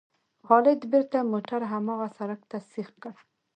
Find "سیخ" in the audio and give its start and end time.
2.71-2.89